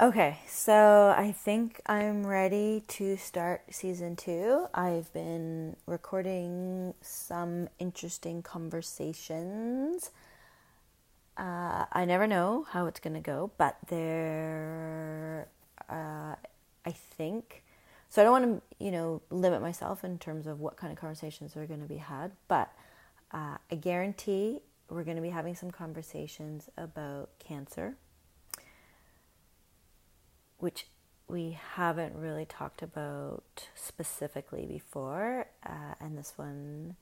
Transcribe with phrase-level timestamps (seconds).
[0.00, 4.66] Okay, so I think I'm ready to start season two.
[4.74, 10.10] I've been recording some interesting conversations.
[11.36, 15.46] Uh, I never know how it's going to go, but there,
[15.88, 16.34] uh,
[16.84, 17.62] I think.
[18.08, 20.98] So I don't want to, you know, limit myself in terms of what kind of
[20.98, 22.72] conversations are going to be had, but
[23.30, 24.58] uh, I guarantee
[24.90, 27.94] we're going to be having some conversations about cancer
[30.58, 30.86] which
[31.28, 35.46] we haven't really talked about specifically before.
[35.64, 36.96] Uh, and this one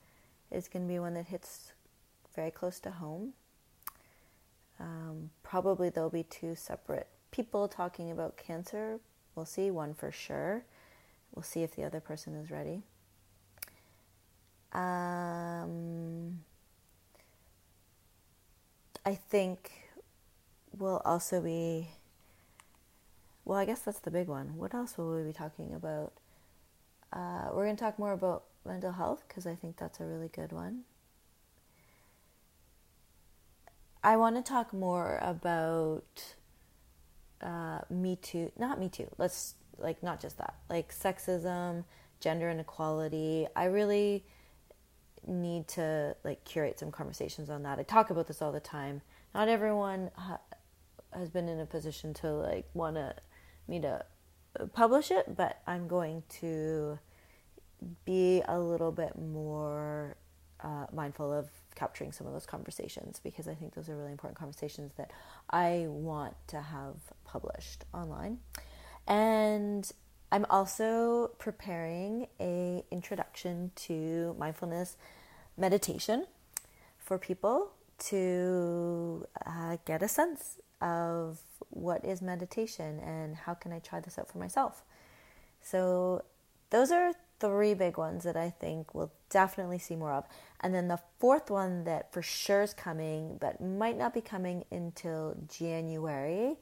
[0.51, 1.73] is going to be one that hits
[2.35, 3.33] very close to home.
[4.79, 9.01] Um, probably there'll be two separate people talking about cancer.
[9.35, 10.65] We'll see, one for sure.
[11.35, 12.83] We'll see if the other person is ready.
[14.73, 16.41] Um,
[19.05, 19.71] I think
[20.77, 21.89] we'll also be
[23.45, 24.57] well, I guess that's the big one.
[24.57, 26.13] What else will we be talking about?
[27.13, 30.29] Uh, we're going to talk more about mental health because I think that's a really
[30.29, 30.83] good one.
[34.05, 36.35] I want to talk more about
[37.41, 41.85] uh, Me Too, not Me Too, let's like not just that, like sexism,
[42.21, 43.47] gender inequality.
[43.55, 44.25] I really
[45.27, 47.79] need to like curate some conversations on that.
[47.79, 49.03] I talk about this all the time.
[49.35, 50.41] Not everyone ha-
[51.13, 53.15] has been in a position to like want to
[53.69, 54.05] me to
[54.73, 56.99] publish it, but I'm going to
[58.05, 60.17] be a little bit more
[60.61, 64.39] uh, mindful of capturing some of those conversations because I think those are really important
[64.39, 65.11] conversations that
[65.51, 68.39] I want to have published online.
[69.07, 69.91] And
[70.31, 74.97] I'm also preparing a introduction to mindfulness
[75.57, 76.27] meditation
[76.99, 81.39] for people to uh, get a sense of
[81.71, 84.85] what is meditation and how can I try this out for myself.
[85.63, 86.25] So,
[86.71, 90.25] those are three big ones that I think we'll definitely see more of.
[90.61, 94.65] And then the fourth one that for sure is coming, but might not be coming
[94.71, 96.57] until January.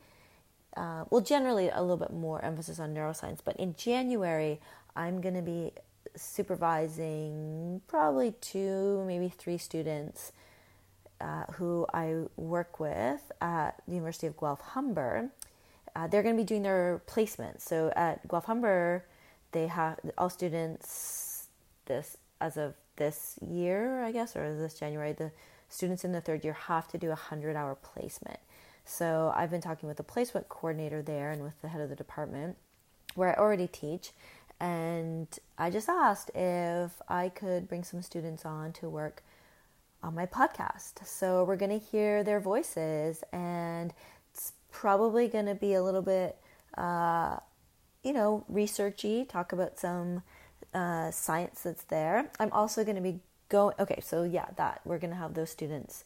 [0.77, 4.61] Uh, well, generally a little bit more emphasis on neuroscience, but in January,
[4.97, 5.73] I'm going to be
[6.17, 10.33] supervising probably two, maybe three students
[11.21, 15.31] uh, who I work with at the University of Guelph Humber,
[15.95, 17.61] uh, they're going to be doing their placement.
[17.61, 19.05] So at Guelph Humber,
[19.53, 21.49] they have all students
[21.87, 25.33] this as of this year, I guess, or this January, the
[25.69, 28.39] students in the third year have to do a hundred hour placement.
[28.85, 31.97] So I've been talking with the placement coordinator there and with the head of the
[31.97, 32.57] department
[33.15, 34.13] where I already teach.
[34.59, 35.27] And
[35.57, 39.23] I just asked if I could bring some students on to work
[40.03, 41.07] on my podcast.
[41.07, 43.93] So we're going to hear their voices, and
[44.33, 46.37] it's probably going to be a little bit,
[46.77, 47.37] uh,
[48.03, 50.23] you know, researchy, talk about some
[50.73, 52.31] uh, science that's there.
[52.39, 55.51] I'm also going to be going, okay, so yeah, that we're going to have those
[55.51, 56.05] students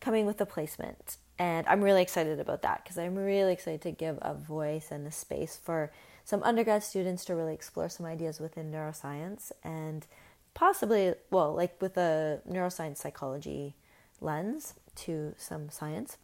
[0.00, 1.16] coming with a placement.
[1.38, 5.06] And I'm really excited about that because I'm really excited to give a voice and
[5.06, 5.90] a space for
[6.24, 10.06] some undergrad students to really explore some ideas within neuroscience and
[10.54, 13.74] possibly, well, like with a neuroscience psychology
[14.20, 16.16] lens to some science.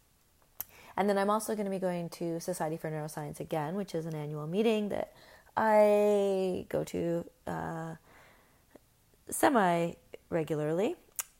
[0.97, 4.05] And then I'm also going to be going to Society for Neuroscience again, which is
[4.05, 5.13] an annual meeting that
[5.55, 7.95] I go to uh,
[9.29, 9.93] semi
[10.29, 10.95] regularly.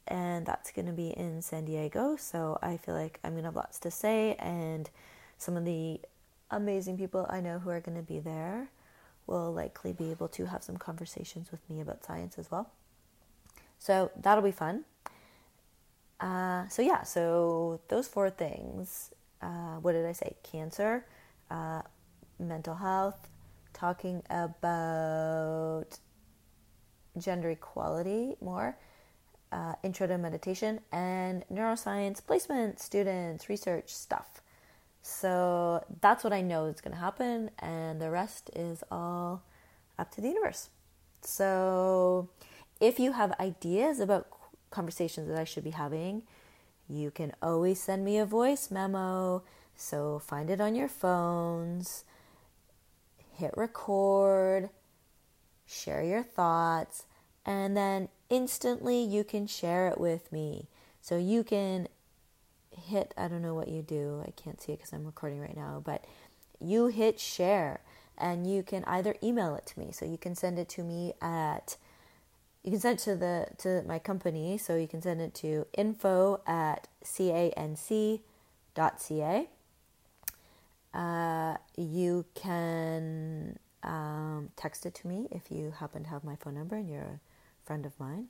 [0.08, 2.18] And that's going to be in San Diego.
[2.18, 4.36] So I feel like I'm going to have lots to say.
[4.40, 4.90] And
[5.38, 6.02] some of the
[6.50, 8.70] amazing people I know who are going to be there
[9.28, 12.72] will likely be able to have some conversations with me about science as well.
[13.82, 14.86] So that'll be fun.
[16.20, 19.10] Uh, so, yeah, so those four things.
[19.42, 20.36] Uh, what did I say?
[20.44, 21.04] Cancer,
[21.50, 21.82] uh,
[22.40, 23.28] mental health,
[23.74, 25.88] talking about
[27.18, 28.78] gender equality more,
[29.52, 34.44] uh, intro to meditation, and neuroscience placement, students, research stuff.
[35.02, 39.42] So that's what I know is going to happen, and the rest is all
[39.98, 40.70] up to the universe.
[41.24, 42.30] So,
[42.82, 44.28] if you have ideas about
[44.72, 46.24] conversations that I should be having,
[46.90, 49.44] you can always send me a voice memo.
[49.76, 52.04] So find it on your phones,
[53.38, 54.70] hit record,
[55.66, 57.06] share your thoughts,
[57.46, 60.68] and then instantly you can share it with me.
[61.02, 61.88] So you can
[62.72, 65.56] hit, I don't know what you do, I can't see it because I'm recording right
[65.56, 66.06] now, but
[66.60, 67.82] you hit share
[68.18, 69.92] and you can either email it to me.
[69.92, 71.78] So you can send it to me at
[72.64, 75.66] you can send it to the to my company so you can send it to
[75.74, 78.20] info at canc.ca
[80.94, 86.56] uh, you can um, text it to me if you happen to have my phone
[86.56, 87.20] number and you're a
[87.66, 88.28] friend of mine.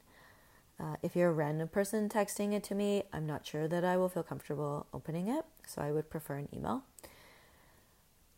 [0.80, 3.98] Uh, if you're a random person texting it to me, I'm not sure that I
[3.98, 6.84] will feel comfortable opening it, so I would prefer an email.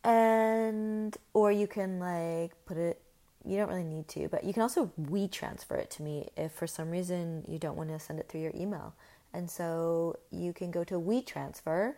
[0.02, 3.00] And or you can like put it.
[3.46, 6.52] You don't really need to, but you can also we transfer it to me if
[6.52, 8.94] for some reason you don't want to send it through your email.
[9.32, 11.94] And so you can go to WeTransfer.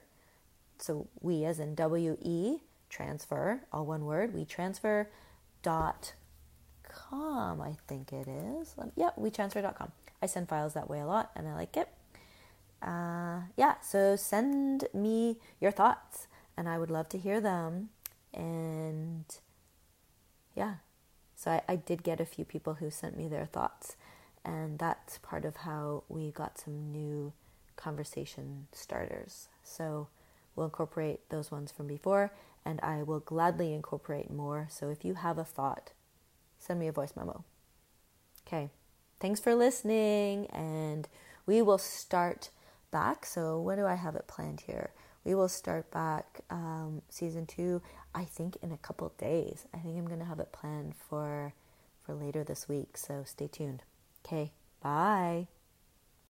[0.78, 2.58] So we as in W E
[2.90, 4.34] transfer, all one word.
[4.34, 5.08] We transfer
[5.62, 6.14] dot
[6.82, 8.75] com, I think it is.
[8.96, 9.92] Yeah, WeTransfer.com.
[10.22, 11.88] I send files that way a lot and I like it.
[12.82, 16.26] Uh, yeah, so send me your thoughts
[16.56, 17.90] and I would love to hear them.
[18.32, 19.25] And
[20.54, 20.75] yeah,
[21.37, 23.97] so I, I did get a few people who sent me their thoughts,
[24.44, 27.35] and that's part of how we got some new
[27.77, 29.49] conversation starters.
[29.62, 30.09] So
[30.56, 32.33] we'll incorporate those ones from before,
[32.65, 34.67] and I will gladly incorporate more.
[34.71, 35.93] So if you have a thought,
[36.59, 37.44] send me a voice memo.
[38.47, 38.71] Okay,
[39.21, 41.06] thanks for listening, and
[41.44, 42.50] we will start
[42.91, 43.27] back.
[43.27, 44.93] So, what do I have it planned here?
[45.26, 47.82] We will start back um, season two,
[48.14, 49.67] I think, in a couple days.
[49.75, 51.52] I think I'm going to have it planned for
[52.05, 52.96] for later this week.
[52.96, 53.82] So stay tuned.
[54.25, 55.49] Okay, bye.